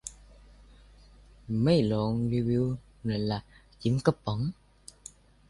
[1.63, 2.65] ไม่ลองรีวิว
[3.03, 3.39] หน่อยล่ะ
[3.81, 4.39] จิ๋มกระป๋อง